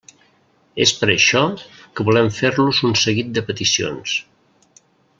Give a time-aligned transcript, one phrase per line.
[0.85, 1.43] És per això
[1.99, 4.19] que volem fer-los un seguit de peticions.